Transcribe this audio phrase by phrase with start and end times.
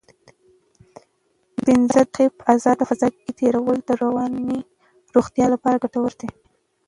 [1.63, 4.59] پنځه دقیقې په ازاده فضا کې تېرول د رواني
[5.15, 6.29] روغتیا لپاره ګټور دي.